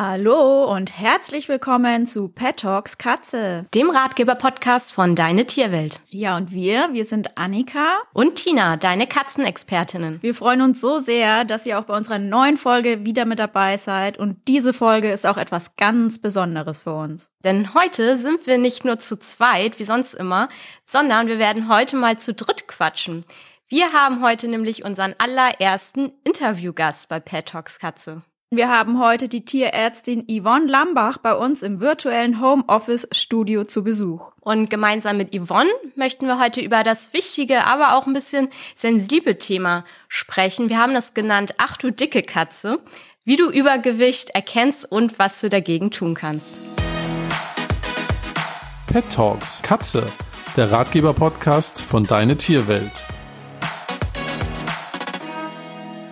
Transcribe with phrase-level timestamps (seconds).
[0.00, 5.98] Hallo und herzlich willkommen zu Pet Talks Katze, dem Ratgeber-Podcast von Deine Tierwelt.
[6.06, 10.22] Ja, und wir, wir sind Annika und Tina, deine Katzenexpertinnen.
[10.22, 13.76] Wir freuen uns so sehr, dass ihr auch bei unserer neuen Folge wieder mit dabei
[13.76, 17.32] seid und diese Folge ist auch etwas ganz Besonderes für uns.
[17.42, 20.46] Denn heute sind wir nicht nur zu zweit, wie sonst immer,
[20.84, 23.24] sondern wir werden heute mal zu dritt quatschen.
[23.66, 28.22] Wir haben heute nämlich unseren allerersten Interviewgast bei Pet Talks Katze.
[28.50, 34.32] Wir haben heute die Tierärztin Yvonne Lambach bei uns im virtuellen Homeoffice-Studio zu Besuch.
[34.40, 39.36] Und gemeinsam mit Yvonne möchten wir heute über das wichtige, aber auch ein bisschen sensible
[39.36, 40.70] Thema sprechen.
[40.70, 42.78] Wir haben das genannt Ach du dicke Katze,
[43.22, 46.56] wie du Übergewicht erkennst und was du dagegen tun kannst.
[48.86, 50.10] Pet Talks Katze,
[50.56, 52.92] der Ratgeber-Podcast von Deine Tierwelt.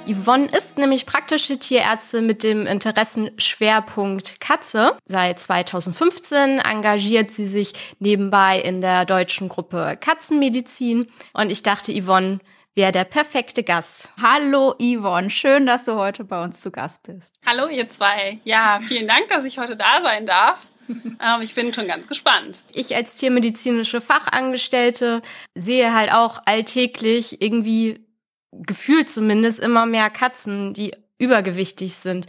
[0.07, 4.97] Yvonne ist nämlich praktische Tierärztin mit dem Interessenschwerpunkt Katze.
[5.07, 11.09] Seit 2015 engagiert sie sich nebenbei in der deutschen Gruppe Katzenmedizin.
[11.33, 12.39] Und ich dachte, Yvonne
[12.77, 14.11] wäre der perfekte Gast.
[14.23, 17.35] Hallo Yvonne, schön, dass du heute bei uns zu Gast bist.
[17.45, 18.39] Hallo ihr zwei.
[18.45, 20.69] Ja, vielen Dank, dass ich heute da sein darf.
[21.19, 22.63] Ähm, ich bin schon ganz gespannt.
[22.73, 25.21] Ich als tiermedizinische Fachangestellte
[25.57, 28.06] sehe halt auch alltäglich irgendwie
[28.63, 32.27] gefühlt zumindest immer mehr Katzen, die übergewichtig sind.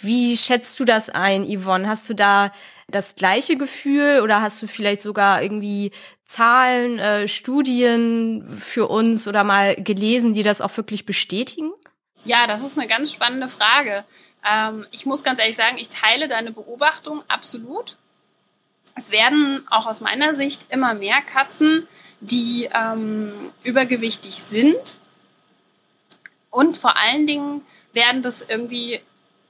[0.00, 1.88] Wie schätzt du das ein, Yvonne?
[1.88, 2.52] Hast du da
[2.88, 5.92] das gleiche Gefühl oder hast du vielleicht sogar irgendwie
[6.26, 11.72] Zahlen, äh, Studien für uns oder mal gelesen, die das auch wirklich bestätigen?
[12.24, 14.04] Ja, das ist eine ganz spannende Frage.
[14.46, 17.96] Ähm, ich muss ganz ehrlich sagen, ich teile deine Beobachtung absolut.
[18.96, 21.86] Es werden auch aus meiner Sicht immer mehr Katzen,
[22.20, 24.98] die ähm, übergewichtig sind
[26.54, 29.00] und vor allen Dingen werden das irgendwie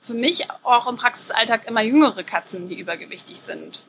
[0.01, 3.83] für mich auch im Praxisalltag immer jüngere Katzen, die übergewichtig sind.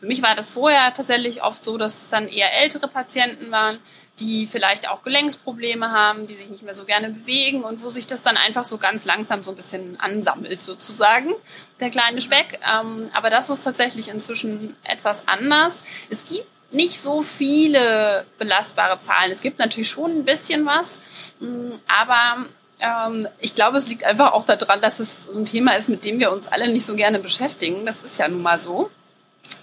[0.00, 3.78] Für mich war das vorher tatsächlich oft so, dass es dann eher ältere Patienten waren,
[4.20, 8.06] die vielleicht auch Gelenksprobleme haben, die sich nicht mehr so gerne bewegen und wo sich
[8.06, 11.34] das dann einfach so ganz langsam so ein bisschen ansammelt sozusagen,
[11.78, 12.58] der kleine Speck.
[12.68, 15.82] Ähm, aber das ist tatsächlich inzwischen etwas anders.
[16.10, 19.30] Es gibt nicht so viele belastbare Zahlen.
[19.30, 20.98] Es gibt natürlich schon ein bisschen was,
[21.38, 22.46] mm, aber
[22.82, 26.18] ähm, ich glaube, es liegt einfach auch daran, dass es ein Thema ist, mit dem
[26.18, 27.86] wir uns alle nicht so gerne beschäftigen.
[27.86, 28.90] Das ist ja nun mal so.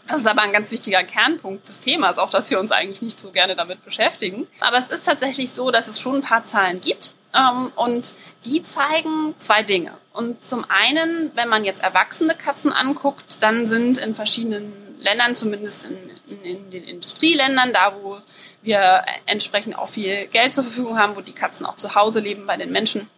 [0.07, 3.19] Das ist aber ein ganz wichtiger Kernpunkt des Themas, auch dass wir uns eigentlich nicht
[3.19, 4.47] so gerne damit beschäftigen.
[4.59, 7.13] Aber es ist tatsächlich so, dass es schon ein paar Zahlen gibt.
[7.35, 8.16] Ähm, und
[8.46, 9.91] die zeigen zwei Dinge.
[10.13, 15.85] Und zum einen, wenn man jetzt erwachsene Katzen anguckt, dann sind in verschiedenen Ländern, zumindest
[15.85, 18.19] in, in, in den Industrieländern, da wo
[18.61, 22.45] wir entsprechend auch viel Geld zur Verfügung haben, wo die Katzen auch zu Hause leben
[22.45, 23.09] bei den Menschen,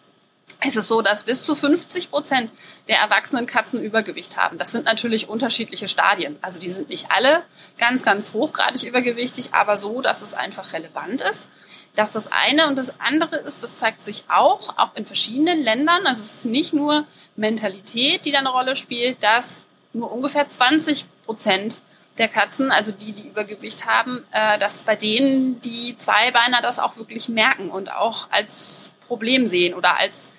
[0.63, 2.51] ist es so, dass bis zu 50 Prozent
[2.87, 4.57] der erwachsenen Katzen Übergewicht haben.
[4.57, 6.37] Das sind natürlich unterschiedliche Stadien.
[6.41, 7.43] Also die sind nicht alle
[7.77, 11.47] ganz, ganz hochgradig übergewichtig, aber so, dass es einfach relevant ist.
[11.95, 12.67] Das ist das eine.
[12.67, 16.05] Und das andere ist, das zeigt sich auch, auch in verschiedenen Ländern.
[16.05, 17.05] Also es ist nicht nur
[17.35, 19.61] Mentalität, die da eine Rolle spielt, dass
[19.93, 21.81] nur ungefähr 20 Prozent
[22.17, 26.97] der Katzen, also die, die Übergewicht haben, äh, dass bei denen die Zweibeiner das auch
[26.97, 30.29] wirklich merken und auch als Problem sehen oder als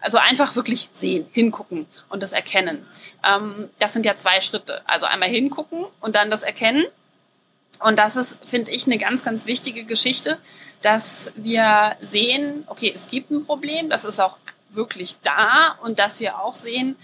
[0.00, 2.84] also einfach wirklich sehen, hingucken und das erkennen.
[3.24, 4.82] Ähm, das sind ja zwei Schritte.
[4.86, 6.84] Also einmal hingucken und dann das erkennen.
[7.78, 10.38] Und das ist, finde ich, eine ganz, ganz wichtige Geschichte,
[10.82, 14.36] dass wir sehen, okay, es gibt ein Problem, das ist auch
[14.70, 16.96] wirklich da und dass wir auch sehen,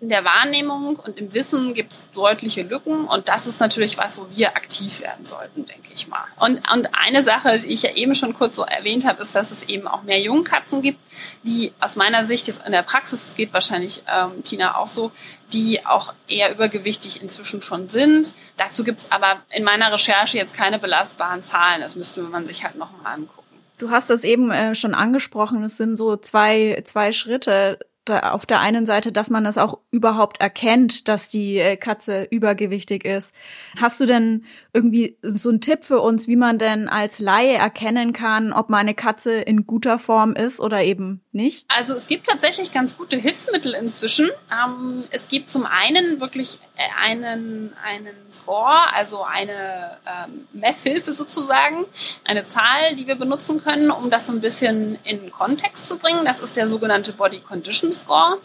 [0.00, 4.16] in der Wahrnehmung und im Wissen gibt es deutliche Lücken und das ist natürlich was,
[4.16, 6.24] wo wir aktiv werden sollten, denke ich mal.
[6.38, 9.50] Und, und eine Sache, die ich ja eben schon kurz so erwähnt habe, ist, dass
[9.50, 11.00] es eben auch mehr Jungkatzen gibt,
[11.42, 15.10] die aus meiner Sicht jetzt in der Praxis, geht wahrscheinlich ähm, Tina auch so,
[15.52, 18.34] die auch eher übergewichtig inzwischen schon sind.
[18.56, 21.80] Dazu gibt es aber in meiner Recherche jetzt keine belastbaren Zahlen.
[21.80, 23.48] Das müsste man sich halt nochmal angucken.
[23.78, 25.64] Du hast das eben äh, schon angesprochen.
[25.64, 27.78] Es sind so zwei, zwei Schritte
[28.10, 33.04] auf der einen Seite, dass man es auch überhaupt erkennt, dass die äh, Katze übergewichtig
[33.04, 33.34] ist.
[33.80, 38.12] Hast du denn irgendwie so einen Tipp für uns, wie man denn als Laie erkennen
[38.12, 41.64] kann, ob meine Katze in guter Form ist oder eben nicht?
[41.68, 44.30] Also es gibt tatsächlich ganz gute Hilfsmittel inzwischen.
[44.52, 51.86] Ähm, es gibt zum einen wirklich äh, einen, einen Score, also eine ähm, Messhilfe sozusagen,
[52.24, 56.24] eine Zahl, die wir benutzen können, um das ein bisschen in Kontext zu bringen.
[56.24, 58.38] Das ist der sogenannte Body Condition Score.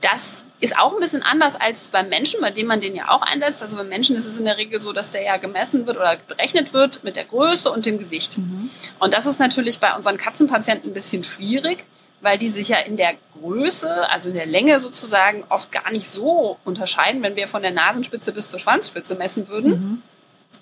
[0.00, 3.22] Das ist auch ein bisschen anders als beim Menschen, bei dem man den ja auch
[3.22, 3.62] einsetzt.
[3.62, 6.16] Also beim Menschen ist es in der Regel so, dass der ja gemessen wird oder
[6.28, 8.38] berechnet wird mit der Größe und dem Gewicht.
[8.38, 8.70] Mhm.
[9.00, 11.84] Und das ist natürlich bei unseren Katzenpatienten ein bisschen schwierig,
[12.20, 16.08] weil die sich ja in der Größe, also in der Länge sozusagen, oft gar nicht
[16.08, 19.70] so unterscheiden, wenn wir von der Nasenspitze bis zur Schwanzspitze messen würden.
[19.70, 20.02] Mhm.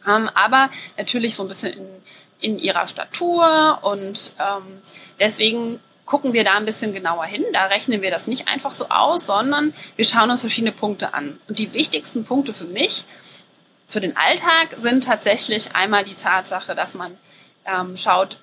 [0.08, 1.88] Ähm, aber natürlich so ein bisschen in,
[2.40, 4.80] in ihrer Statur und ähm,
[5.20, 5.78] deswegen
[6.10, 7.44] gucken wir da ein bisschen genauer hin.
[7.52, 11.40] Da rechnen wir das nicht einfach so aus, sondern wir schauen uns verschiedene Punkte an.
[11.46, 13.04] Und die wichtigsten Punkte für mich,
[13.86, 17.16] für den Alltag, sind tatsächlich einmal die Tatsache, dass man
[17.64, 18.38] ähm, schaut,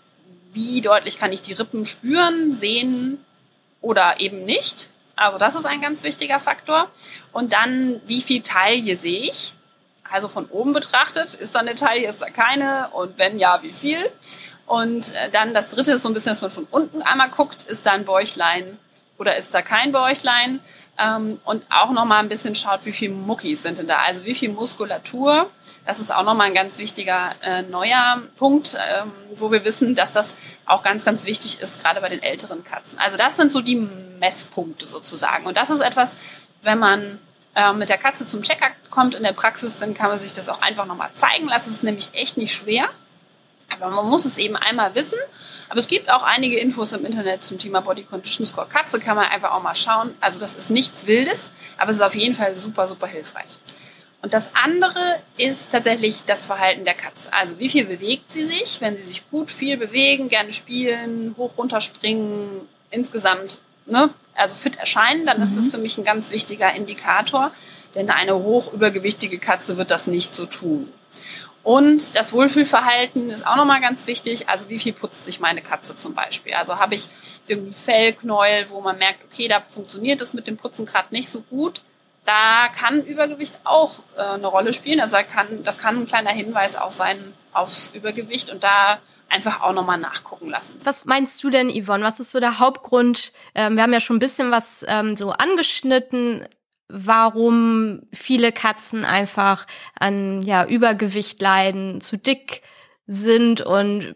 [0.54, 3.24] wie deutlich kann ich die Rippen spüren, sehen
[3.82, 4.88] oder eben nicht.
[5.18, 6.90] Also das ist ein ganz wichtiger Faktor.
[7.34, 9.54] Und dann, wie viel Taille sehe ich?
[10.10, 12.92] Also von oben betrachtet, ist da eine Taille, ist da keine?
[12.94, 14.10] Und wenn ja, wie viel?
[14.68, 17.64] Und äh, dann das dritte ist so ein bisschen, dass man von unten einmal guckt,
[17.64, 18.78] ist da ein Bäuchlein
[19.18, 20.60] oder ist da kein Bäuchlein?
[21.00, 24.36] Ähm, und auch nochmal ein bisschen schaut, wie viel Muckis sind denn da, also wie
[24.36, 25.50] viel Muskulatur.
[25.86, 30.12] Das ist auch nochmal ein ganz wichtiger äh, neuer Punkt, ähm, wo wir wissen, dass
[30.12, 30.36] das
[30.66, 32.98] auch ganz, ganz wichtig ist, gerade bei den älteren Katzen.
[32.98, 35.46] Also das sind so die Messpunkte sozusagen.
[35.46, 36.16] Und das ist etwas,
[36.64, 37.20] wenn man
[37.56, 40.50] äh, mit der Katze zum Checker kommt in der Praxis, dann kann man sich das
[40.50, 41.70] auch einfach nochmal zeigen lassen.
[41.70, 42.90] Es ist nämlich echt nicht schwer.
[43.82, 45.20] Aber man muss es eben einmal wissen.
[45.70, 49.16] Aber es gibt auch einige Infos im Internet zum Thema Body Condition Score Katze, kann
[49.16, 50.14] man einfach auch mal schauen.
[50.22, 51.48] Also das ist nichts Wildes,
[51.78, 53.58] aber es ist auf jeden Fall super, super hilfreich.
[54.22, 57.32] Und das andere ist tatsächlich das Verhalten der Katze.
[57.32, 61.52] Also wie viel bewegt sie sich, wenn sie sich gut viel bewegen, gerne spielen, hoch
[61.58, 65.44] runter springen, insgesamt ne, also fit erscheinen, dann mhm.
[65.44, 67.52] ist das für mich ein ganz wichtiger Indikator,
[67.96, 70.92] denn eine hoch übergewichtige Katze wird das nicht so tun.
[71.68, 74.48] Und das Wohlfühlverhalten ist auch nochmal ganz wichtig.
[74.48, 76.54] Also wie viel putzt sich meine Katze zum Beispiel?
[76.54, 77.10] Also habe ich
[77.46, 81.42] irgendwie Fellknäuel, wo man merkt, okay, da funktioniert es mit dem Putzen gerade nicht so
[81.42, 81.82] gut.
[82.24, 85.02] Da kann Übergewicht auch äh, eine Rolle spielen.
[85.02, 89.74] Also kann, das kann ein kleiner Hinweis auch sein aufs Übergewicht und da einfach auch
[89.74, 90.80] nochmal nachgucken lassen.
[90.86, 92.06] Was meinst du denn, Yvonne?
[92.06, 93.34] Was ist so der Hauptgrund?
[93.56, 96.48] Ähm, wir haben ja schon ein bisschen was ähm, so angeschnitten
[96.90, 99.68] warum viele Katzen einfach
[100.00, 102.62] an ja, Übergewicht leiden, zu dick
[103.08, 104.16] sind und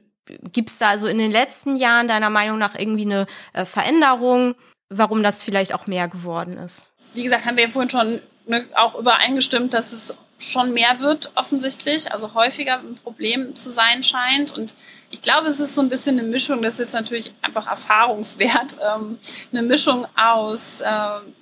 [0.54, 4.56] gibt es da also in den letzten Jahren deiner Meinung nach irgendwie eine äh, Veränderung,
[4.90, 6.90] warum das vielleicht auch mehr geworden ist?
[7.14, 11.32] Wie gesagt, haben wir ja vorhin schon ne, auch übereingestimmt, dass es schon mehr wird
[11.36, 14.52] offensichtlich, also häufiger ein Problem zu sein scheint.
[14.52, 14.74] Und
[15.10, 18.78] ich glaube, es ist so ein bisschen eine Mischung, das ist jetzt natürlich einfach erfahrungswert,
[18.96, 19.20] ähm,
[19.52, 20.88] eine Mischung aus äh,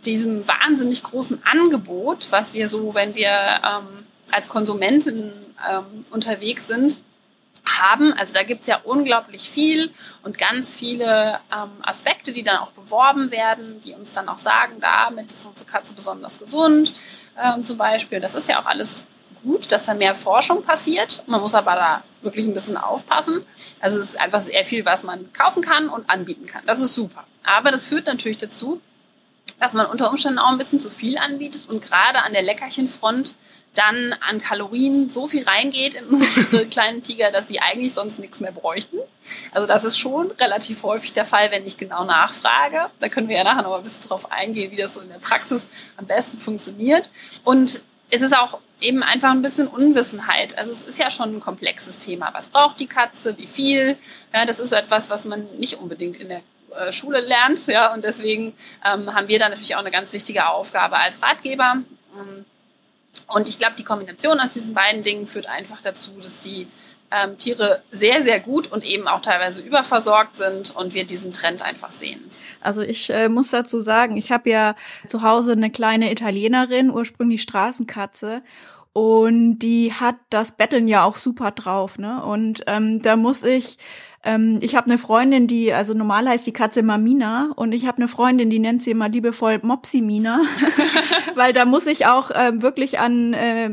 [0.05, 7.01] diesem wahnsinnig großen Angebot, was wir so, wenn wir ähm, als Konsumenten ähm, unterwegs sind,
[7.65, 8.13] haben.
[8.13, 9.91] Also da gibt es ja unglaublich viel
[10.23, 14.79] und ganz viele ähm, Aspekte, die dann auch beworben werden, die uns dann auch sagen,
[14.79, 16.93] damit ist unsere Katze besonders gesund
[17.41, 18.19] ähm, zum Beispiel.
[18.19, 19.03] Das ist ja auch alles
[19.43, 21.23] gut, dass da mehr Forschung passiert.
[21.27, 23.45] Man muss aber da wirklich ein bisschen aufpassen.
[23.79, 26.63] Also es ist einfach sehr viel, was man kaufen kann und anbieten kann.
[26.65, 27.25] Das ist super.
[27.43, 28.81] Aber das führt natürlich dazu,
[29.59, 33.35] dass man unter Umständen auch ein bisschen zu viel anbietet und gerade an der Leckerchenfront
[33.75, 38.39] dann an Kalorien so viel reingeht in unsere kleinen Tiger, dass sie eigentlich sonst nichts
[38.39, 38.97] mehr bräuchten.
[39.51, 42.89] Also das ist schon relativ häufig der Fall, wenn ich genau nachfrage.
[42.99, 45.19] Da können wir ja nachher noch ein bisschen drauf eingehen, wie das so in der
[45.19, 45.65] Praxis
[45.97, 47.09] am besten funktioniert.
[47.43, 50.57] Und es ist auch eben einfach ein bisschen Unwissenheit.
[50.57, 52.29] Also es ist ja schon ein komplexes Thema.
[52.33, 53.37] Was braucht die Katze?
[53.37, 53.97] Wie viel?
[54.33, 56.41] Ja, das ist so etwas, was man nicht unbedingt in der
[56.75, 57.67] äh, Schule lernt.
[57.67, 58.53] Ja, und deswegen
[58.85, 61.77] ähm, haben wir da natürlich auch eine ganz wichtige Aufgabe als Ratgeber.
[62.17, 62.45] Ähm,
[63.27, 66.67] und ich glaube, die Kombination aus diesen beiden Dingen führt einfach dazu, dass die
[67.11, 71.63] ähm, Tiere sehr, sehr gut und eben auch teilweise überversorgt sind und wir diesen Trend
[71.63, 72.29] einfach sehen.
[72.61, 74.75] Also ich äh, muss dazu sagen, ich habe ja
[75.07, 78.41] zu Hause eine kleine Italienerin, ursprünglich Straßenkatze.
[78.91, 82.23] Und die hat das Betteln ja auch super drauf, ne?
[82.23, 83.77] Und ähm, da muss ich
[84.23, 87.87] ähm, ich habe eine Freundin, die, also normal heißt die Katze immer Mina und ich
[87.87, 90.41] habe eine Freundin, die nennt sie immer liebevoll Mopsi Mina,
[91.35, 93.69] weil da muss ich auch äh, wirklich an äh,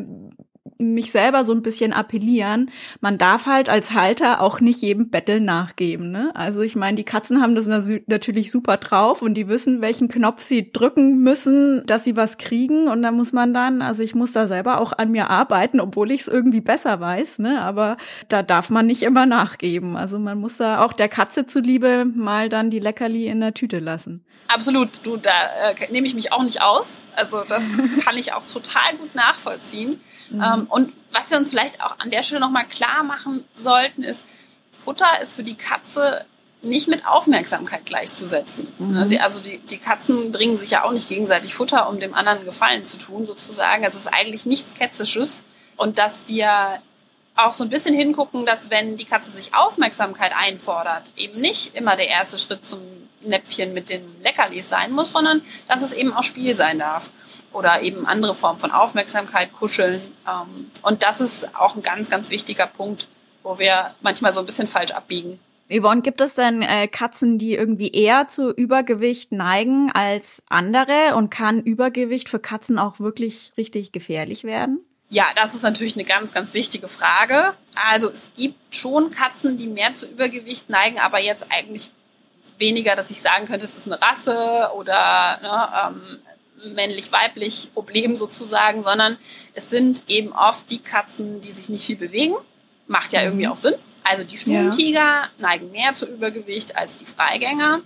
[0.78, 2.70] mich selber so ein bisschen appellieren.
[3.00, 6.10] Man darf halt als Halter auch nicht jedem Betteln nachgeben.
[6.10, 6.30] Ne?
[6.34, 7.66] Also ich meine, die Katzen haben das
[8.06, 12.88] natürlich super drauf und die wissen, welchen Knopf sie drücken müssen, dass sie was kriegen.
[12.88, 16.10] Und da muss man dann, also ich muss da selber auch an mir arbeiten, obwohl
[16.10, 17.38] ich es irgendwie besser weiß.
[17.38, 17.60] Ne?
[17.62, 17.96] Aber
[18.28, 19.96] da darf man nicht immer nachgeben.
[19.96, 23.78] Also man muss da auch der Katze zuliebe mal dann die Leckerli in der Tüte
[23.78, 24.24] lassen.
[24.48, 25.30] Absolut, du, da
[25.70, 27.00] äh, nehme ich mich auch nicht aus.
[27.16, 27.64] Also das
[28.04, 30.00] kann ich auch total gut nachvollziehen.
[30.30, 30.42] Mhm.
[30.42, 34.24] Ähm, und was wir uns vielleicht auch an der Stelle nochmal klar machen sollten, ist,
[34.72, 36.24] Futter ist für die Katze
[36.62, 38.72] nicht mit Aufmerksamkeit gleichzusetzen.
[38.78, 39.06] Mhm.
[39.06, 42.44] Ne, also die, die Katzen bringen sich ja auch nicht gegenseitig Futter, um dem anderen
[42.44, 43.84] Gefallen zu tun, sozusagen.
[43.84, 45.42] Es ist eigentlich nichts Ketzisches.
[45.76, 46.80] Und dass wir
[47.36, 51.96] auch so ein bisschen hingucken, dass wenn die Katze sich Aufmerksamkeit einfordert, eben nicht immer
[51.96, 52.80] der erste Schritt zum
[53.28, 57.10] Näpfchen mit den Leckerlis sein muss, sondern dass es eben auch Spiel sein darf
[57.52, 60.00] oder eben andere Formen von Aufmerksamkeit, Kuscheln.
[60.28, 63.08] Ähm, und das ist auch ein ganz, ganz wichtiger Punkt,
[63.42, 65.38] wo wir manchmal so ein bisschen falsch abbiegen.
[65.68, 71.16] Yvonne, gibt es denn äh, Katzen, die irgendwie eher zu Übergewicht neigen als andere?
[71.16, 74.84] Und kann Übergewicht für Katzen auch wirklich richtig gefährlich werden?
[75.08, 77.54] Ja, das ist natürlich eine ganz, ganz wichtige Frage.
[77.74, 81.90] Also es gibt schon Katzen, die mehr zu Übergewicht neigen, aber jetzt eigentlich
[82.58, 85.92] weniger, dass ich sagen könnte, es ist eine Rasse oder ne,
[86.64, 89.18] ähm, männlich-weiblich Problem sozusagen, sondern
[89.54, 92.34] es sind eben oft die Katzen, die sich nicht viel bewegen.
[92.86, 93.52] Macht ja irgendwie mhm.
[93.52, 93.74] auch Sinn.
[94.04, 95.28] Also die Stubentiger ja.
[95.38, 97.80] neigen mehr zu Übergewicht als die Freigänger.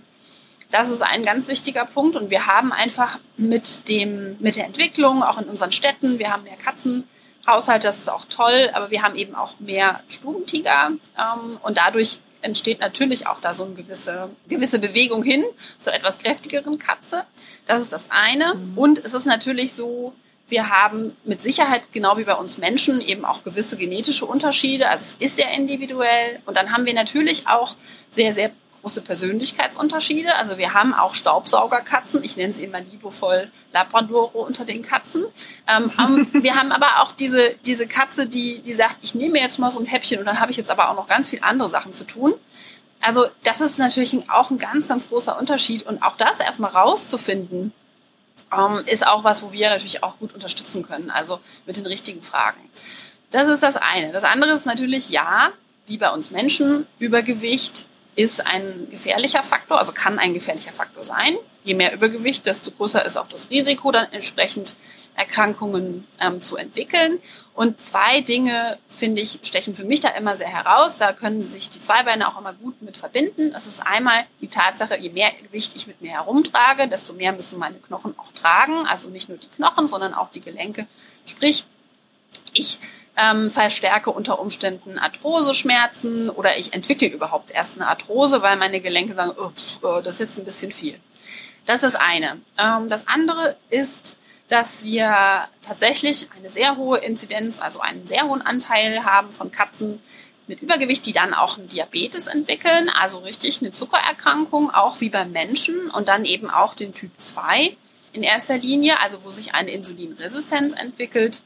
[0.69, 5.21] Das ist ein ganz wichtiger Punkt und wir haben einfach mit dem, mit der Entwicklung,
[5.21, 9.15] auch in unseren Städten, wir haben mehr Katzenhaushalte, das ist auch toll, aber wir haben
[9.15, 14.79] eben auch mehr Stubentiger ähm, und dadurch entsteht natürlich auch da so eine gewisse, gewisse
[14.79, 15.43] Bewegung hin
[15.79, 17.23] zur etwas kräftigeren Katze.
[17.65, 18.55] Das ist das eine.
[18.55, 18.77] Mhm.
[18.77, 20.13] Und es ist natürlich so,
[20.49, 24.89] wir haben mit Sicherheit, genau wie bei uns Menschen, eben auch gewisse genetische Unterschiede.
[24.89, 26.39] Also es ist sehr individuell.
[26.45, 27.75] Und dann haben wir natürlich auch
[28.11, 30.35] sehr, sehr große Persönlichkeitsunterschiede.
[30.35, 32.23] Also wir haben auch Staubsaugerkatzen.
[32.23, 35.25] Ich nenne sie immer liebevoll Labradoro unter den Katzen.
[35.67, 35.91] Ähm,
[36.43, 39.79] wir haben aber auch diese, diese Katze, die, die sagt, ich nehme jetzt mal so
[39.79, 42.03] ein Häppchen und dann habe ich jetzt aber auch noch ganz viele andere Sachen zu
[42.03, 42.33] tun.
[43.01, 45.83] Also das ist natürlich auch ein ganz, ganz großer Unterschied.
[45.83, 47.73] Und auch das erstmal rauszufinden,
[48.55, 51.09] ähm, ist auch was, wo wir natürlich auch gut unterstützen können.
[51.09, 52.59] Also mit den richtigen Fragen.
[53.31, 54.11] Das ist das eine.
[54.11, 55.51] Das andere ist natürlich, ja,
[55.87, 61.37] wie bei uns Menschen, Übergewicht ist ein gefährlicher Faktor, also kann ein gefährlicher Faktor sein.
[61.63, 64.75] Je mehr Übergewicht, desto größer ist auch das Risiko, dann entsprechend
[65.15, 67.19] Erkrankungen ähm, zu entwickeln.
[67.53, 70.97] Und zwei Dinge, finde ich, stechen für mich da immer sehr heraus.
[70.97, 73.51] Da können sich die Zweibeine auch immer gut mit verbinden.
[73.51, 77.59] Das ist einmal die Tatsache, je mehr Gewicht ich mit mir herumtrage, desto mehr müssen
[77.59, 78.87] meine Knochen auch tragen.
[78.87, 80.87] Also nicht nur die Knochen, sondern auch die Gelenke.
[81.25, 81.65] Sprich,
[82.53, 82.79] ich
[83.21, 89.13] ähm, verstärke unter Umständen Arthroseschmerzen oder ich entwickle überhaupt erst eine Arthrose, weil meine Gelenke
[89.13, 89.51] sagen, oh,
[89.81, 90.99] oh, das ist jetzt ein bisschen viel.
[91.65, 92.41] Das ist eine.
[92.57, 98.41] Ähm, das andere ist, dass wir tatsächlich eine sehr hohe Inzidenz, also einen sehr hohen
[98.41, 99.99] Anteil haben von Katzen
[100.47, 105.31] mit Übergewicht, die dann auch einen Diabetes entwickeln, also richtig eine Zuckererkrankung, auch wie beim
[105.31, 107.77] Menschen und dann eben auch den Typ 2
[108.13, 111.41] in erster Linie, also wo sich eine Insulinresistenz entwickelt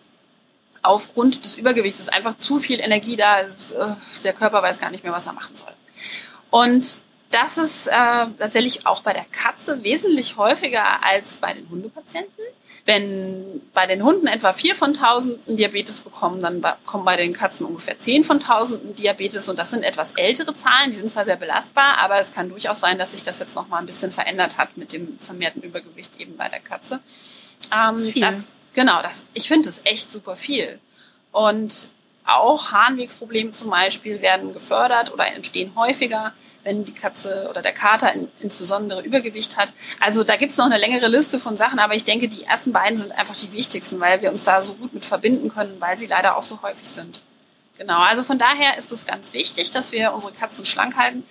[0.88, 3.48] aufgrund des Übergewichts ist einfach zu viel Energie da, äh,
[4.24, 5.74] der Körper weiß gar nicht mehr, was er machen soll.
[6.50, 6.98] Und
[7.32, 7.92] das ist äh,
[8.38, 12.46] tatsächlich auch bei der Katze wesentlich häufiger als bei den Hundepatienten.
[12.86, 17.66] Wenn bei den Hunden etwa vier von tausenden Diabetes bekommen, dann kommen bei den Katzen
[17.66, 21.36] ungefähr zehn von tausenden Diabetes und das sind etwas ältere Zahlen, die sind zwar sehr
[21.36, 24.60] belastbar, aber es kann durchaus sein, dass sich das jetzt noch mal ein bisschen verändert
[24.60, 27.00] hat mit dem vermehrten Übergewicht eben bei der Katze.
[27.74, 30.80] Ähm, das, das Genau, das, ich finde es echt super viel.
[31.32, 31.90] Und
[32.26, 38.12] auch Harnwegsprobleme zum Beispiel werden gefördert oder entstehen häufiger, wenn die Katze oder der Kater
[38.14, 39.74] in, insbesondere Übergewicht hat.
[40.02, 42.74] Also da gibt es noch eine längere Liste von Sachen, aber ich denke, die ersten
[42.74, 45.98] beiden sind einfach die wichtigsten, weil wir uns da so gut mit verbinden können, weil
[45.98, 47.22] sie leider auch so häufig sind.
[47.78, 51.24] Genau, also von daher ist es ganz wichtig, dass wir unsere Katzen schlank halten.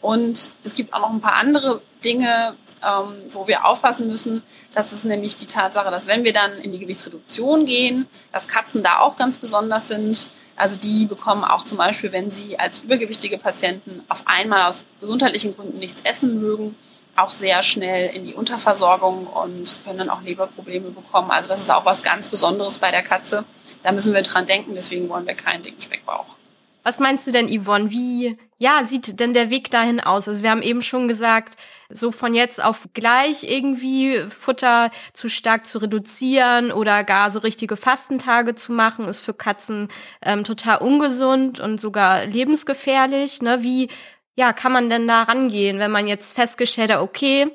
[0.00, 2.56] Und es gibt auch noch ein paar andere Dinge,
[2.86, 4.42] ähm, wo wir aufpassen müssen.
[4.72, 8.82] Das ist nämlich die Tatsache, dass wenn wir dann in die Gewichtsreduktion gehen, dass Katzen
[8.82, 10.30] da auch ganz besonders sind.
[10.56, 15.54] Also die bekommen auch zum Beispiel, wenn sie als übergewichtige Patienten auf einmal aus gesundheitlichen
[15.56, 16.76] Gründen nichts essen mögen,
[17.16, 21.30] auch sehr schnell in die Unterversorgung und können dann auch Leberprobleme bekommen.
[21.30, 23.44] Also das ist auch was ganz Besonderes bei der Katze.
[23.82, 26.36] Da müssen wir dran denken, deswegen wollen wir keinen dicken Speckbauch.
[26.82, 27.90] Was meinst du denn, Yvonne?
[27.90, 30.28] Wie ja, sieht denn der Weg dahin aus?
[30.28, 31.58] Also wir haben eben schon gesagt,
[31.92, 37.76] so von jetzt auf gleich irgendwie Futter zu stark zu reduzieren oder gar so richtige
[37.76, 39.88] Fastentage zu machen, ist für Katzen
[40.22, 43.42] ähm, total ungesund und sogar lebensgefährlich.
[43.42, 43.62] Ne?
[43.62, 43.88] Wie
[44.36, 47.48] ja, kann man denn da rangehen, wenn man jetzt festgestellt hat, okay,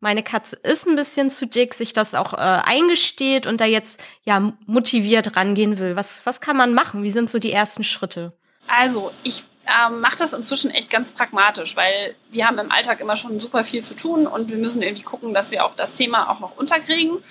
[0.00, 4.02] meine Katze ist ein bisschen zu dick, sich das auch äh, eingesteht und da jetzt
[4.24, 5.94] ja motiviert rangehen will.
[5.94, 7.04] Was, was kann man machen?
[7.04, 8.30] Wie sind so die ersten Schritte?
[8.66, 13.16] Also, ich ähm, mache das inzwischen echt ganz pragmatisch, weil wir haben im Alltag immer
[13.16, 16.30] schon super viel zu tun und wir müssen irgendwie gucken, dass wir auch das Thema
[16.30, 17.22] auch noch unterkriegen.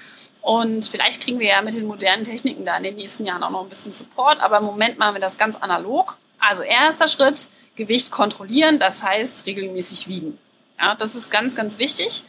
[0.41, 3.51] Und vielleicht kriegen wir ja mit den modernen Techniken da in den nächsten Jahren auch
[3.51, 6.17] noch ein bisschen Support, aber im Moment machen wir das ganz analog.
[6.39, 10.39] Also erster Schritt, Gewicht kontrollieren, das heißt regelmäßig wiegen.
[10.79, 12.23] Ja, das ist ganz, ganz wichtig.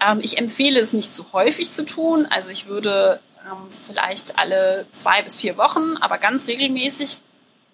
[0.00, 2.26] Ähm, ich empfehle es nicht zu häufig zu tun.
[2.28, 7.18] Also ich würde ähm, vielleicht alle zwei bis vier Wochen, aber ganz regelmäßig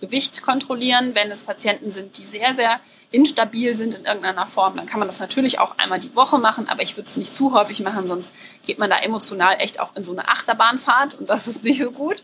[0.00, 1.14] Gewicht kontrollieren.
[1.14, 5.08] Wenn es Patienten sind, die sehr, sehr instabil sind in irgendeiner Form, dann kann man
[5.08, 8.06] das natürlich auch einmal die Woche machen, aber ich würde es nicht zu häufig machen,
[8.06, 8.30] sonst
[8.66, 11.90] geht man da emotional echt auch in so eine Achterbahnfahrt und das ist nicht so
[11.92, 12.22] gut.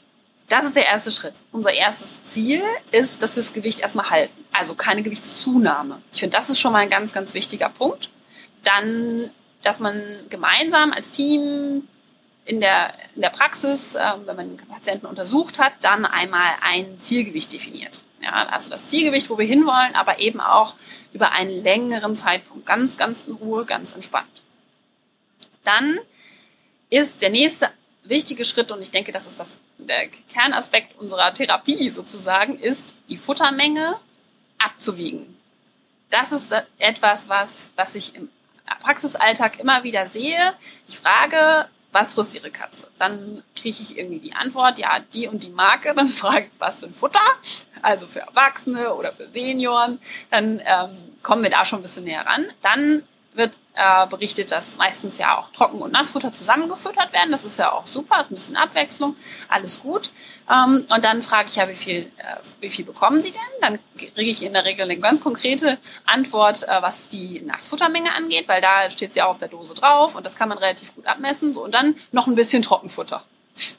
[0.48, 1.34] Das ist der erste Schritt.
[1.52, 2.60] Unser erstes Ziel
[2.90, 4.32] ist, dass wir das Gewicht erstmal halten.
[4.50, 6.02] Also keine Gewichtszunahme.
[6.12, 8.10] Ich finde, das ist schon mal ein ganz, ganz wichtiger Punkt.
[8.64, 9.30] Dann,
[9.62, 11.86] dass man gemeinsam als Team
[12.44, 17.52] in der, in der Praxis, äh, wenn man Patienten untersucht hat, dann einmal ein Zielgewicht
[17.52, 18.04] definiert.
[18.23, 20.75] Ja, also das Zielgewicht, wo wir hinwollen, aber eben auch
[21.12, 22.66] über einen längeren Zeitpunkt.
[22.66, 24.42] Ganz, ganz in Ruhe, ganz entspannt.
[25.64, 25.99] Dann
[26.90, 27.70] ist der nächste
[28.04, 33.16] wichtige Schritt, und ich denke, das ist das, der Kernaspekt unserer Therapie sozusagen, ist die
[33.16, 33.97] Futtermenge
[34.59, 35.37] abzuwiegen.
[36.11, 38.28] Das ist etwas, was, was ich im
[38.80, 40.54] Praxisalltag immer wieder sehe.
[40.88, 42.87] Ich frage, was frisst Ihre Katze?
[42.99, 45.94] Dann kriege ich irgendwie die Antwort, ja, die und die Marke.
[45.94, 47.20] Dann frage ich, was für ein Futter?
[47.82, 49.99] Also für Erwachsene oder für Senioren.
[50.30, 52.47] Dann ähm, kommen wir da schon ein bisschen näher ran.
[52.62, 53.02] Dann
[53.34, 57.30] wird äh, berichtet, dass meistens ja auch Trocken- und Nassfutter zusammengefüttert werden.
[57.30, 59.16] Das ist ja auch super, ist ein bisschen Abwechslung,
[59.49, 60.10] alles gut.
[60.50, 63.40] Ähm, und dann frage ich ja, wie viel, äh, wie viel bekommen Sie denn?
[63.60, 68.49] Dann kriege ich in der Regel eine ganz konkrete Antwort, äh, was die Nassfuttermenge angeht,
[68.49, 71.06] weil da steht sie auch auf der Dose drauf und das kann man relativ gut
[71.06, 71.54] abmessen.
[71.54, 73.25] So, und dann noch ein bisschen Trockenfutter.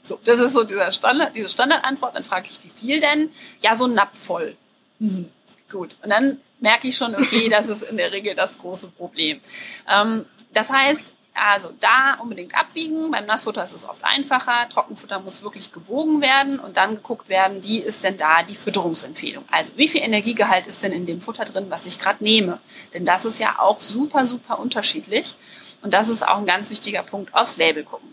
[0.03, 2.15] So, das ist so dieser Standard, diese Standardantwort.
[2.15, 3.31] Dann frage ich, wie viel denn?
[3.61, 4.55] Ja, so ein Napf voll.
[4.99, 5.29] Mhm.
[5.69, 5.97] Gut.
[6.03, 9.41] Und dann merke ich schon, okay, das ist in der Regel das große Problem.
[9.89, 13.11] Ähm, das heißt, also da unbedingt abwiegen.
[13.11, 14.67] Beim Nassfutter ist es oft einfacher.
[14.69, 19.45] Trockenfutter muss wirklich gewogen werden und dann geguckt werden, wie ist denn da die Fütterungsempfehlung.
[19.49, 22.59] Also wie viel Energiegehalt ist denn in dem Futter drin, was ich gerade nehme.
[22.93, 25.35] Denn das ist ja auch super, super unterschiedlich.
[25.81, 28.09] Und das ist auch ein ganz wichtiger Punkt, aufs Label gucken.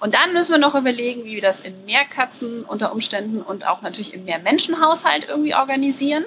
[0.00, 3.82] Und dann müssen wir noch überlegen, wie wir das in Mehrkatzen unter Umständen und auch
[3.82, 6.24] natürlich im Mehrmenschenhaushalt irgendwie organisieren.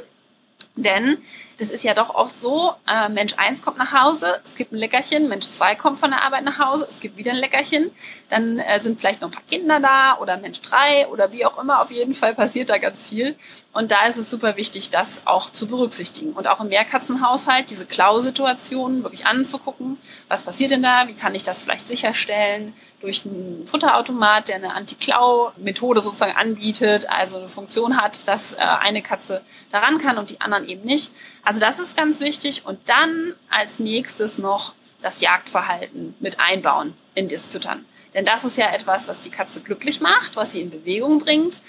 [0.76, 1.22] Denn
[1.62, 4.78] das ist ja doch oft so, äh, Mensch 1 kommt nach Hause, es gibt ein
[4.78, 7.92] Leckerchen, Mensch 2 kommt von der Arbeit nach Hause, es gibt wieder ein Leckerchen,
[8.30, 11.62] dann äh, sind vielleicht noch ein paar Kinder da oder Mensch 3 oder wie auch
[11.62, 13.36] immer, auf jeden Fall passiert da ganz viel.
[13.74, 16.34] Und da ist es super wichtig, das auch zu berücksichtigen.
[16.34, 19.98] Und auch im Mehrkatzenhaushalt diese Klau-Situationen wirklich anzugucken.
[20.28, 21.08] Was passiert denn da?
[21.08, 22.74] Wie kann ich das vielleicht sicherstellen?
[23.00, 29.02] Durch einen Futterautomat, der eine Anti-Klau-Methode sozusagen anbietet, also eine Funktion hat, dass äh, eine
[29.02, 31.14] Katze daran kann und die anderen eben nicht.
[31.60, 32.66] Das ist ganz wichtig.
[32.66, 37.86] Und dann als nächstes noch das Jagdverhalten mit einbauen in das Füttern.
[38.14, 41.62] Denn das ist ja etwas, was die Katze glücklich macht, was sie in Bewegung bringt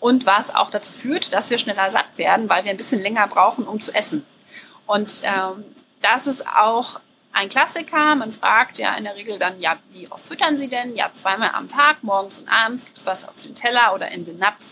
[0.00, 3.26] und was auch dazu führt, dass wir schneller satt werden, weil wir ein bisschen länger
[3.26, 4.24] brauchen, um zu essen.
[4.86, 5.64] Und ähm,
[6.00, 7.00] das ist auch
[7.32, 8.14] ein Klassiker.
[8.16, 10.96] Man fragt ja in der Regel dann, ja, wie oft füttern Sie denn?
[10.96, 14.24] Ja, zweimal am Tag, morgens und abends gibt es was auf den Teller oder in
[14.24, 14.64] den Napf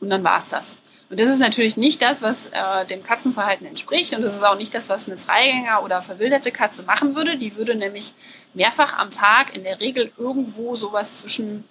[0.00, 0.76] und dann war's das.
[1.14, 4.16] Und das ist natürlich nicht das, was äh, dem Katzenverhalten entspricht.
[4.16, 7.36] Und das ist auch nicht das, was eine Freigänger oder verwilderte Katze machen würde.
[7.38, 8.14] Die würde nämlich
[8.52, 11.62] mehrfach am Tag in der Regel irgendwo sowas zwischen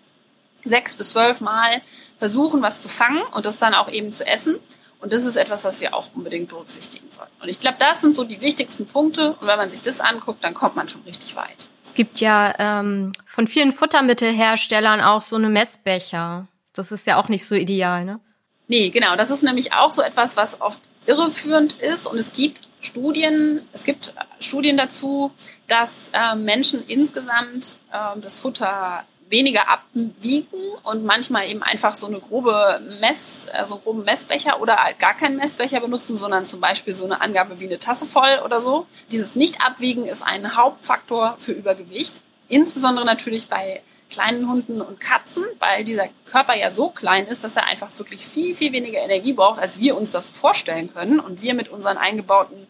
[0.63, 1.81] sechs bis zwölf Mal
[2.19, 4.59] versuchen, was zu fangen und das dann auch eben zu essen.
[5.01, 7.33] Und das ist etwas, was wir auch unbedingt berücksichtigen sollten.
[7.41, 9.33] Und ich glaube, das sind so die wichtigsten Punkte.
[9.33, 11.67] Und wenn man sich das anguckt, dann kommt man schon richtig weit.
[11.83, 16.47] Es gibt ja ähm, von vielen Futtermittelherstellern auch so eine Messbecher.
[16.71, 18.21] Das ist ja auch nicht so ideal, ne?
[18.67, 19.15] Nee, genau.
[19.15, 22.07] Das ist nämlich auch so etwas, was oft irreführend ist.
[22.07, 25.31] Und es gibt Studien, es gibt Studien dazu,
[25.67, 30.45] dass äh, Menschen insgesamt äh, das Futter weniger abwiegen
[30.83, 34.99] und manchmal eben einfach so eine grobe Mess, äh, so einen groben Messbecher oder halt
[34.99, 38.61] gar keinen Messbecher benutzen, sondern zum Beispiel so eine Angabe wie eine Tasse voll oder
[38.61, 38.85] so.
[39.11, 42.21] Dieses Nicht-Abwiegen ist ein Hauptfaktor für Übergewicht.
[42.47, 43.81] Insbesondere natürlich bei
[44.13, 48.25] kleinen Hunden und Katzen, weil dieser Körper ja so klein ist, dass er einfach wirklich
[48.27, 51.19] viel, viel weniger Energie braucht, als wir uns das vorstellen können.
[51.19, 52.67] Und wir mit unseren eingebauten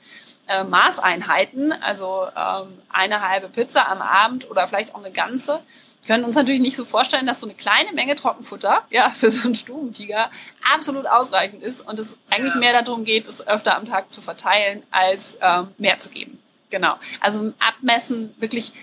[0.48, 5.62] äh, Maßeinheiten, also ähm, eine halbe Pizza am Abend oder vielleicht auch eine ganze,
[6.06, 9.46] können uns natürlich nicht so vorstellen, dass so eine kleine Menge Trockenfutter ja für so
[9.46, 10.32] einen Stubentiger
[10.74, 14.84] absolut ausreichend ist und es eigentlich mehr darum geht, es öfter am Tag zu verteilen,
[14.92, 16.40] als ähm, mehr zu geben.
[16.70, 16.96] Genau.
[17.20, 18.74] Also abmessen wirklich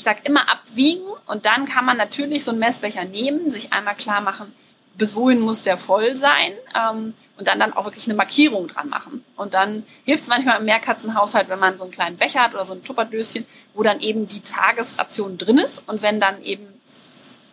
[0.00, 3.94] ich sage immer abwiegen und dann kann man natürlich so einen Messbecher nehmen, sich einmal
[3.94, 4.54] klar machen,
[4.96, 8.88] bis wohin muss der voll sein ähm, und dann dann auch wirklich eine Markierung dran
[8.88, 9.22] machen.
[9.36, 12.66] Und dann hilft es manchmal im Mehrkatzenhaushalt, wenn man so einen kleinen Becher hat oder
[12.66, 16.66] so ein Tupperdöschen, wo dann eben die Tagesration drin ist und wenn dann eben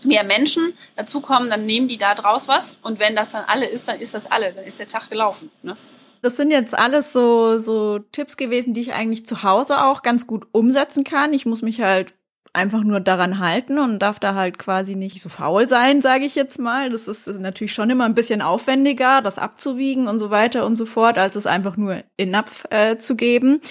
[0.06, 3.90] mehr Menschen dazukommen, dann nehmen die da draus was und wenn das dann alle ist,
[3.90, 5.52] dann ist das alle, dann ist der Tag gelaufen.
[5.64, 5.76] Ne?
[6.22, 10.28] Das sind jetzt alles so, so Tipps gewesen, die ich eigentlich zu Hause auch ganz
[10.28, 11.34] gut umsetzen kann.
[11.34, 12.14] Ich muss mich halt
[12.58, 16.36] einfach nur daran halten und darf da halt quasi nicht so faul sein, sage ich
[16.36, 16.90] jetzt mal.
[16.90, 20.86] Das ist natürlich schon immer ein bisschen aufwendiger, das abzuwiegen und so weiter und so
[20.86, 23.62] fort, als es einfach nur in Napf äh, zu geben.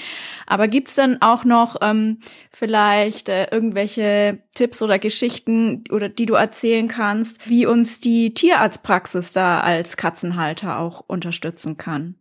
[0.47, 2.21] Aber gibt's denn auch noch ähm,
[2.51, 9.33] vielleicht äh, irgendwelche Tipps oder Geschichten oder die du erzählen kannst, wie uns die Tierarztpraxis
[9.33, 12.15] da als Katzenhalter auch unterstützen kann?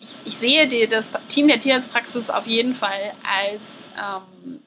[0.00, 4.60] Ich, ich sehe die, das Team der Tierarztpraxis auf jeden Fall als ähm,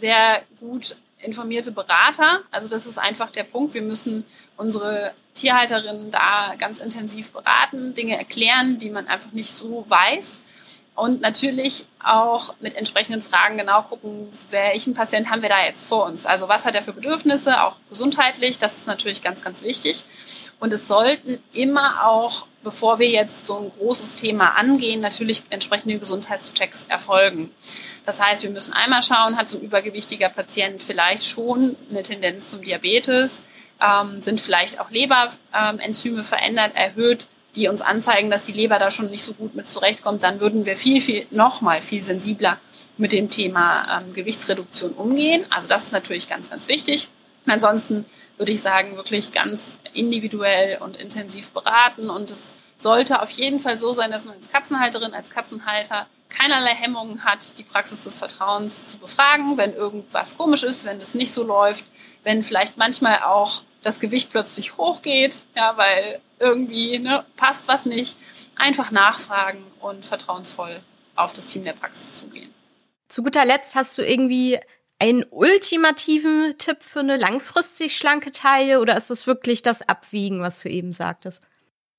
[0.00, 2.40] sehr gut informierte Berater.
[2.50, 3.74] Also das ist einfach der Punkt.
[3.74, 4.24] Wir müssen
[4.56, 10.38] unsere Tierhalterinnen da ganz intensiv beraten, Dinge erklären, die man einfach nicht so weiß.
[10.94, 16.04] Und natürlich auch mit entsprechenden Fragen genau gucken, welchen Patient haben wir da jetzt vor
[16.04, 16.26] uns.
[16.26, 20.04] Also was hat er für Bedürfnisse, auch gesundheitlich, das ist natürlich ganz, ganz wichtig.
[20.58, 25.98] Und es sollten immer auch, bevor wir jetzt so ein großes Thema angehen, natürlich entsprechende
[25.98, 27.50] Gesundheitschecks erfolgen.
[28.04, 32.48] Das heißt, wir müssen einmal schauen, hat so ein übergewichtiger Patient vielleicht schon eine Tendenz
[32.48, 33.42] zum Diabetes,
[33.80, 39.10] ähm, sind vielleicht auch Leberenzyme verändert, erhöht, die uns anzeigen, dass die Leber da schon
[39.10, 42.58] nicht so gut mit zurechtkommt, dann würden wir viel, viel, nochmal viel sensibler
[42.96, 45.44] mit dem Thema ähm, Gewichtsreduktion umgehen.
[45.50, 47.08] Also das ist natürlich ganz, ganz wichtig.
[47.46, 48.04] ansonsten
[48.36, 52.10] würde ich sagen, wirklich ganz individuell und intensiv beraten.
[52.10, 56.70] Und es sollte auf jeden Fall so sein, dass man als Katzenhalterin, als Katzenhalter keinerlei
[56.70, 61.32] Hemmungen hat, die Praxis des Vertrauens zu befragen, wenn irgendwas komisch ist, wenn das nicht
[61.32, 61.84] so läuft,
[62.22, 68.16] wenn vielleicht manchmal auch das Gewicht plötzlich hochgeht, ja, weil irgendwie ne, passt was nicht.
[68.56, 70.82] Einfach nachfragen und vertrauensvoll
[71.16, 72.52] auf das Team der Praxis zugehen.
[73.08, 74.58] Zu guter Letzt hast du irgendwie
[74.98, 80.62] einen ultimativen Tipp für eine langfristig schlanke Taille oder ist das wirklich das Abwiegen, was
[80.62, 81.42] du eben sagtest?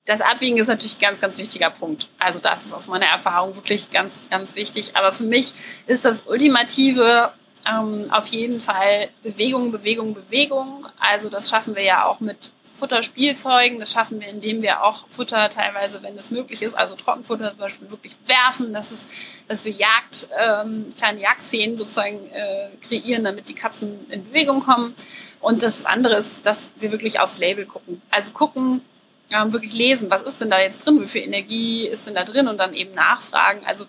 [0.06, 2.10] Das Abwiegen ist natürlich ein ganz, ganz wichtiger Punkt.
[2.17, 4.96] Also das ist aus meiner Erfahrung wirklich ganz, ganz wichtig.
[4.96, 5.54] Aber für mich
[5.86, 7.34] ist das Ultimative
[7.69, 10.88] ähm, auf jeden Fall Bewegung, Bewegung, Bewegung.
[11.00, 13.80] Also das schaffen wir ja auch mit Futterspielzeugen.
[13.80, 17.60] Das schaffen wir, indem wir auch Futter teilweise, wenn es möglich ist, also Trockenfutter zum
[17.60, 19.06] Beispiel wirklich werfen, dass, es,
[19.47, 24.95] dass wir Jagd, ähm, kleine Jagdszenen sozusagen äh, kreieren, damit die Katzen in Bewegung kommen.
[25.39, 28.02] Und das andere ist, dass wir wirklich aufs Label gucken.
[28.10, 28.82] Also gucken,
[29.30, 32.24] ähm, wirklich lesen, was ist denn da jetzt drin, wie viel Energie ist denn da
[32.24, 33.63] drin und dann eben nachfragen.
[33.65, 33.86] Also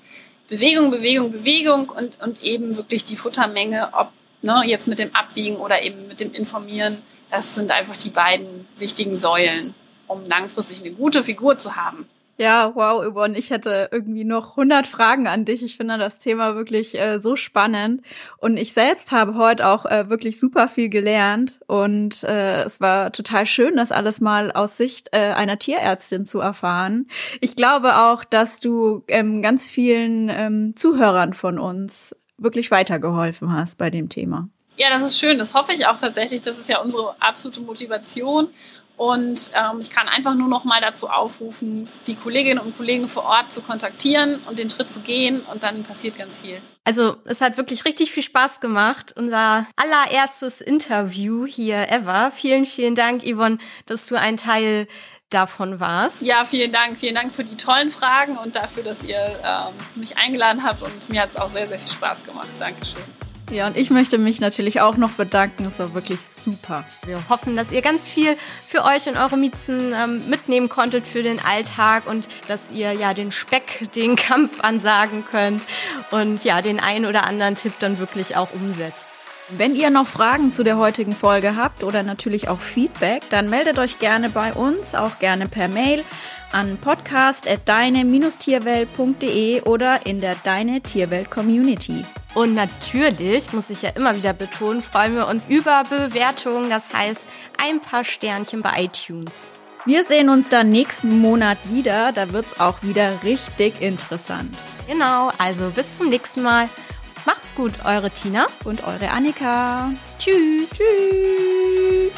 [0.52, 4.08] Bewegung, Bewegung, Bewegung und, und eben wirklich die Futtermenge, ob
[4.42, 8.68] ne, jetzt mit dem Abwiegen oder eben mit dem Informieren das sind einfach die beiden
[8.76, 9.74] wichtigen Säulen,
[10.06, 12.06] um langfristig eine gute Figur zu haben.
[12.42, 15.62] Ja, wow, Yvonne, ich hätte irgendwie noch 100 Fragen an dich.
[15.62, 18.02] Ich finde das Thema wirklich äh, so spannend.
[18.36, 21.60] Und ich selbst habe heute auch äh, wirklich super viel gelernt.
[21.68, 26.40] Und äh, es war total schön, das alles mal aus Sicht äh, einer Tierärztin zu
[26.40, 27.06] erfahren.
[27.40, 33.78] Ich glaube auch, dass du ähm, ganz vielen ähm, Zuhörern von uns wirklich weitergeholfen hast
[33.78, 34.48] bei dem Thema.
[34.76, 35.38] Ja, das ist schön.
[35.38, 36.42] Das hoffe ich auch tatsächlich.
[36.42, 38.48] Das ist ja unsere absolute Motivation.
[39.02, 43.24] Und ähm, ich kann einfach nur noch mal dazu aufrufen, die Kolleginnen und Kollegen vor
[43.24, 45.40] Ort zu kontaktieren und den Schritt zu gehen.
[45.40, 46.60] Und dann passiert ganz viel.
[46.84, 49.12] Also es hat wirklich richtig viel Spaß gemacht.
[49.16, 52.30] Unser allererstes Interview hier ever.
[52.30, 54.86] Vielen, vielen Dank, Yvonne, dass du ein Teil
[55.30, 56.22] davon warst.
[56.22, 57.00] Ja, vielen Dank.
[57.00, 60.80] Vielen Dank für die tollen Fragen und dafür, dass ihr ähm, mich eingeladen habt.
[60.80, 62.50] Und mir hat es auch sehr, sehr viel Spaß gemacht.
[62.56, 63.02] Dankeschön.
[63.52, 65.66] Ja, und ich möchte mich natürlich auch noch bedanken.
[65.66, 66.84] Es war wirklich super.
[67.04, 71.22] Wir hoffen, dass ihr ganz viel für euch und eure Miezen ähm, mitnehmen konntet für
[71.22, 75.62] den Alltag und dass ihr ja den Speck, den Kampf ansagen könnt
[76.10, 79.11] und ja, den einen oder anderen Tipp dann wirklich auch umsetzt.
[79.58, 83.78] Wenn ihr noch Fragen zu der heutigen Folge habt oder natürlich auch Feedback, dann meldet
[83.78, 86.02] euch gerne bei uns, auch gerne per Mail
[86.52, 92.02] an podcast.deine-tierwelt.de oder in der Deine Tierwelt Community.
[92.34, 97.20] Und natürlich, muss ich ja immer wieder betonen, freuen wir uns über Bewertungen, das heißt
[97.62, 99.46] ein paar Sternchen bei iTunes.
[99.84, 104.56] Wir sehen uns dann nächsten Monat wieder, da wird es auch wieder richtig interessant.
[104.86, 106.70] Genau, also bis zum nächsten Mal.
[107.24, 109.92] Macht's gut, eure Tina und eure Annika.
[110.18, 110.70] Tschüss.
[110.70, 112.14] Tschüss.